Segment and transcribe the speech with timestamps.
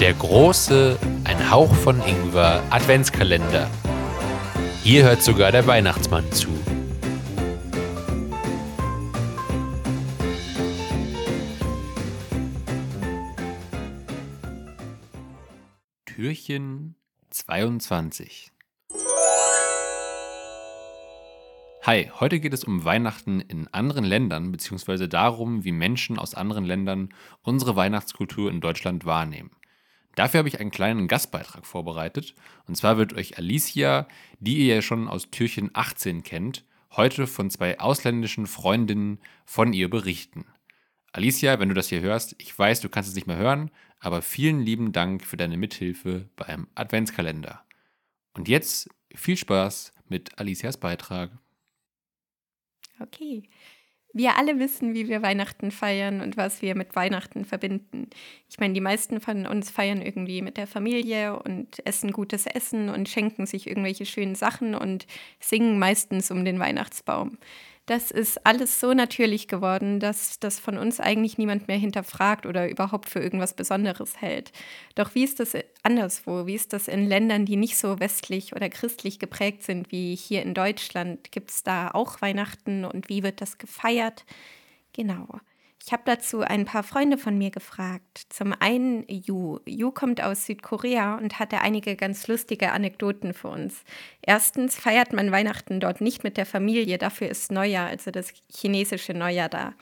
[0.00, 3.68] Der große, ein Hauch von Ingwer Adventskalender.
[4.84, 6.48] Hier hört sogar der Weihnachtsmann zu.
[16.06, 16.94] Türchen
[17.30, 18.52] 22
[21.88, 26.66] Hi, heute geht es um Weihnachten in anderen Ländern, beziehungsweise darum, wie Menschen aus anderen
[26.66, 29.52] Ländern unsere Weihnachtskultur in Deutschland wahrnehmen.
[30.14, 32.34] Dafür habe ich einen kleinen Gastbeitrag vorbereitet.
[32.66, 34.06] Und zwar wird euch Alicia,
[34.38, 39.88] die ihr ja schon aus Türchen 18 kennt, heute von zwei ausländischen Freundinnen von ihr
[39.88, 40.44] berichten.
[41.12, 44.20] Alicia, wenn du das hier hörst, ich weiß, du kannst es nicht mehr hören, aber
[44.20, 47.64] vielen lieben Dank für deine Mithilfe beim Adventskalender.
[48.34, 51.30] Und jetzt viel Spaß mit Alicias Beitrag.
[53.00, 53.42] Okay.
[54.14, 58.08] Wir alle wissen, wie wir Weihnachten feiern und was wir mit Weihnachten verbinden.
[58.48, 62.88] Ich meine, die meisten von uns feiern irgendwie mit der Familie und essen gutes Essen
[62.88, 65.06] und schenken sich irgendwelche schönen Sachen und
[65.40, 67.38] singen meistens um den Weihnachtsbaum
[67.88, 72.68] das ist alles so natürlich geworden, dass das von uns eigentlich niemand mehr hinterfragt oder
[72.68, 74.52] überhaupt für irgendwas Besonderes hält.
[74.94, 76.46] Doch wie ist das anderswo?
[76.46, 80.42] Wie ist das in Ländern, die nicht so westlich oder christlich geprägt sind wie hier
[80.42, 81.32] in Deutschland?
[81.32, 84.26] Gibt es da auch Weihnachten und wie wird das gefeiert?
[84.92, 85.26] Genau.
[85.84, 88.26] Ich habe dazu ein paar Freunde von mir gefragt.
[88.28, 89.60] Zum einen Yu.
[89.66, 93.84] Yu kommt aus Südkorea und hatte einige ganz lustige Anekdoten für uns.
[94.20, 99.14] Erstens feiert man Weihnachten dort nicht mit der Familie, dafür ist Neujahr, also das chinesische
[99.14, 99.74] Neujahr da.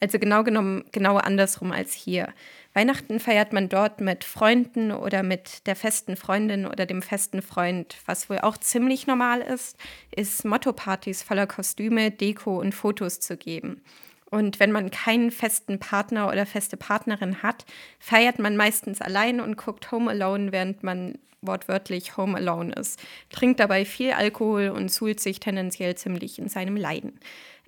[0.00, 2.34] Also genau genommen genau andersrum als hier.
[2.72, 7.96] Weihnachten feiert man dort mit Freunden oder mit der festen Freundin oder dem festen Freund.
[8.04, 9.78] Was wohl auch ziemlich normal ist,
[10.14, 13.82] ist Motto-Partys voller Kostüme, Deko und Fotos zu geben.
[14.30, 17.64] Und wenn man keinen festen Partner oder feste Partnerin hat,
[17.98, 23.00] feiert man meistens allein und guckt Home Alone, während man wortwörtlich Home Alone ist.
[23.30, 27.20] Trinkt dabei viel Alkohol und suhlt sich tendenziell ziemlich in seinem Leiden.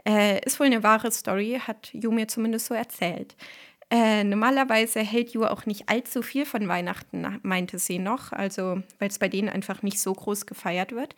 [0.07, 3.37] Äh, ist wohl eine wahre Story, hat Ju mir zumindest so erzählt.
[3.89, 9.09] Äh, normalerweise hält Ju auch nicht allzu viel von Weihnachten, meinte sie noch, also weil
[9.09, 11.15] es bei denen einfach nicht so groß gefeiert wird.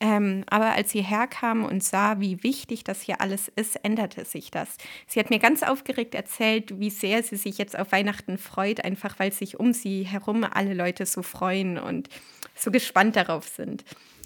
[0.00, 4.50] Ähm, aber als sie herkam und sah, wie wichtig das hier alles ist, änderte sich
[4.50, 4.76] das.
[5.06, 9.18] Sie hat mir ganz aufgeregt erzählt, wie sehr sie sich jetzt auf Weihnachten freut, einfach
[9.18, 12.08] weil sich um sie herum alle Leute so freuen und
[12.54, 13.84] so gespannt darauf sind.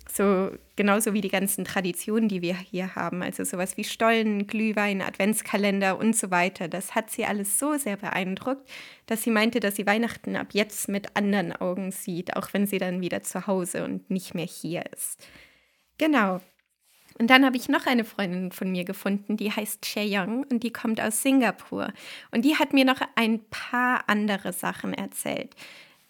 [0.08, 5.00] So genauso wie die ganzen Traditionen, die wir hier haben, also sowas wie Stollen, Glühwein,
[5.00, 6.68] Adventskalender und so weiter.
[6.68, 8.68] Das hat sie alles so sehr beeindruckt,
[9.06, 12.78] dass sie meinte, dass sie Weihnachten ab jetzt mit anderen Augen sieht, auch wenn sie
[12.78, 15.26] dann wieder zu Hause und nicht mehr hier ist.
[15.98, 16.40] Genau.
[17.18, 20.72] Und dann habe ich noch eine Freundin von mir gefunden, die heißt Young und die
[20.72, 21.92] kommt aus Singapur.
[22.30, 25.54] Und die hat mir noch ein paar andere Sachen erzählt.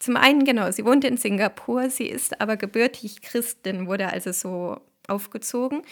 [0.02, 4.80] Zum einen, genau, sie wohnt in Singapur, sie ist aber gebürtig Christin, wurde also so
[5.06, 5.82] aufgezogen.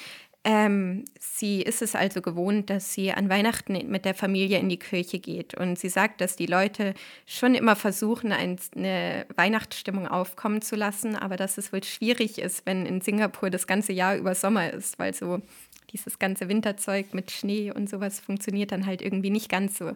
[0.42, 4.80] Ähm, sie ist es also gewohnt, dass sie an Weihnachten mit der Familie in die
[4.80, 5.54] Kirche geht.
[5.54, 6.94] Und sie sagt, dass die Leute
[7.24, 12.86] schon immer versuchen, eine Weihnachtsstimmung aufkommen zu lassen, aber dass es wohl schwierig ist, wenn
[12.86, 15.40] in Singapur das ganze Jahr über Sommer ist, weil so
[15.92, 19.92] dieses ganze Winterzeug mit Schnee und sowas funktioniert dann halt irgendwie nicht ganz so.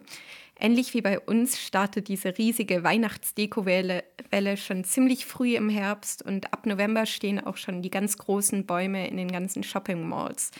[0.59, 6.51] Ähnlich wie bei uns startet diese riesige Weihnachtsdeko-Welle Welle schon ziemlich früh im Herbst und
[6.53, 10.51] ab November stehen auch schon die ganz großen Bäume in den ganzen Shopping-Malls.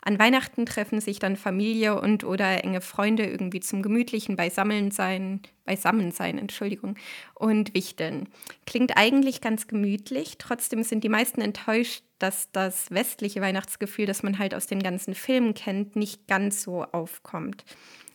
[0.00, 6.38] An Weihnachten treffen sich dann Familie und oder enge Freunde irgendwie zum gemütlichen Beisammensein, Beisammensein,
[6.38, 6.96] Entschuldigung,
[7.34, 8.28] und Wichteln.
[8.66, 14.38] Klingt eigentlich ganz gemütlich, trotzdem sind die meisten enttäuscht, dass das westliche Weihnachtsgefühl, das man
[14.38, 17.64] halt aus den ganzen Filmen kennt, nicht ganz so aufkommt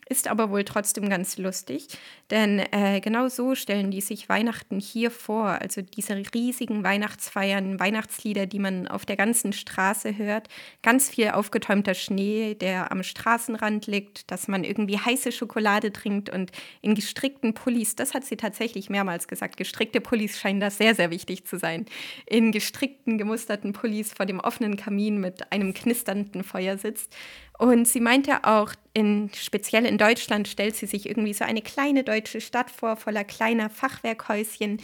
[0.08, 1.88] ist aber wohl trotzdem ganz lustig,
[2.30, 5.60] denn äh, genau so stellen die sich Weihnachten hier vor.
[5.60, 10.48] Also diese riesigen Weihnachtsfeiern, Weihnachtslieder, die man auf der ganzen Straße hört,
[10.82, 16.50] ganz viel aufgetäumter Schnee, der am Straßenrand liegt, dass man irgendwie heiße Schokolade trinkt und
[16.82, 21.10] in gestrickten Pullis, das hat sie tatsächlich mehrmals gesagt, gestrickte Pullis scheinen da sehr, sehr
[21.10, 21.86] wichtig zu sein,
[22.26, 27.14] in gestrickten, gemusterten Pullis vor dem offenen Kamin mit einem knisternden Feuer sitzt.
[27.58, 32.02] Und sie meinte auch, in, speziell in Deutschland stellt sie sich irgendwie so eine kleine
[32.02, 34.80] deutsche Stadt vor, voller kleiner Fachwerkhäuschen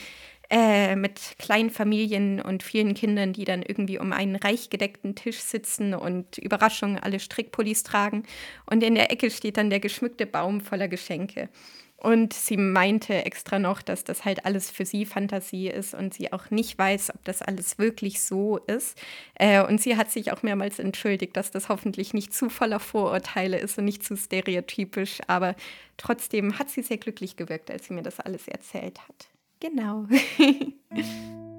[0.50, 5.38] äh, mit kleinen Familien und vielen Kindern, die dann irgendwie um einen reich gedeckten Tisch
[5.38, 8.24] sitzen und Überraschungen alle Strickpullis tragen.
[8.66, 11.48] Und in der Ecke steht dann der geschmückte Baum voller Geschenke.
[12.00, 16.32] Und sie meinte extra noch, dass das halt alles für sie Fantasie ist und sie
[16.32, 18.98] auch nicht weiß, ob das alles wirklich so ist.
[19.34, 23.58] Äh, und sie hat sich auch mehrmals entschuldigt, dass das hoffentlich nicht zu voller Vorurteile
[23.58, 25.18] ist und nicht zu stereotypisch.
[25.26, 25.54] Aber
[25.98, 29.28] trotzdem hat sie sehr glücklich gewirkt, als sie mir das alles erzählt hat.
[29.60, 30.06] Genau.